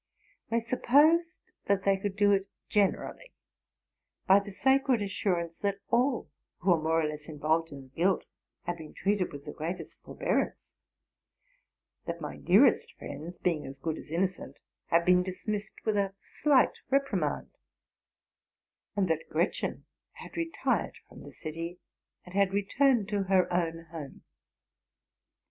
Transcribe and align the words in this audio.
They 0.49 0.59
supposed 0.59 1.37
that 1.65 1.83
they 1.83 1.95
could 1.95 2.15
do 2.15 2.31
it 2.31 2.49
generally 2.69 3.35
by 4.25 4.39
the 4.39 4.49
sacred 4.49 4.99
assurance 4.99 5.59
that 5.59 5.77
all 5.89 6.27
who 6.57 6.71
were 6.71 6.81
more 6.81 7.01
or 7.03 7.07
less 7.07 7.29
involved 7.29 7.71
in 7.71 7.83
the 7.83 7.89
guilt 7.95 8.25
had 8.63 8.77
been 8.77 8.95
treated 8.95 9.31
with 9.31 9.45
the 9.45 9.51
great 9.53 9.79
est 9.79 10.01
forbearance; 10.03 10.71
that 12.07 12.19
my 12.19 12.37
nearest 12.37 12.91
friends, 12.97 13.37
being 13.37 13.67
as 13.67 13.77
good 13.77 13.99
as 13.99 14.09
innocent, 14.09 14.57
had 14.87 15.05
been 15.05 15.21
dismissed 15.21 15.85
with 15.85 15.97
a 15.97 16.15
slight 16.19 16.79
reprimand; 16.89 17.51
and 18.95 19.07
that 19.07 19.29
Gretchen 19.29 19.85
had 20.13 20.35
retired 20.35 20.95
from 21.07 21.21
the 21.21 21.31
city, 21.31 21.77
and 22.25 22.33
had 22.33 22.53
returned 22.53 23.07
to 23.09 23.25
her 23.25 23.53
own 23.53 23.85
home. 23.91 24.23